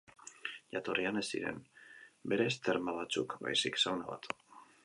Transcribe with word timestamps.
Jatorrian, 0.75 1.19
ez 1.21 1.25
ziren 1.27 1.59
berez 2.33 2.51
terma 2.69 2.99
batzuk, 3.01 3.39
baizik 3.47 3.83
sauna 3.85 4.11
bat. 4.15 4.31